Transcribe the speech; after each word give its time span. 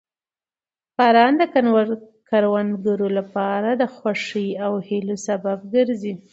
باران 0.97 1.33
د 1.37 1.43
کروندګرو 2.29 3.07
لپاره 3.17 3.69
د 3.81 3.83
خوښۍ 3.95 4.49
او 4.65 4.73
هیلو 4.87 5.15
سبب 5.27 5.59
ګرځي 5.73 6.13